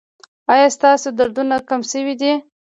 [0.53, 2.31] ایا ستاسو دردونه کم شوي دي؟